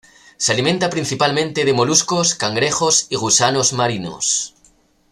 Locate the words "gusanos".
3.17-3.71